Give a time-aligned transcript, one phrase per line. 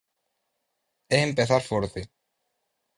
[1.19, 2.01] É empezar forte.